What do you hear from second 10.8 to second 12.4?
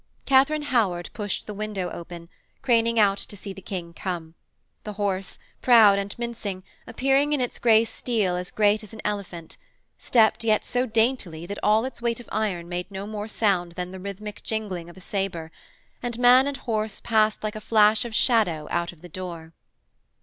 daintily that all its weight of